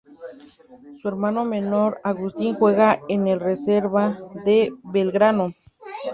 Su 0.95 1.09
hermano 1.09 1.45
menor, 1.45 1.99
Agustín 2.03 2.55
juega 2.55 2.99
en 3.07 3.23
la 3.25 3.35
Reserva 3.35 4.17
de 4.45 4.73
Belgrano. 4.83 5.53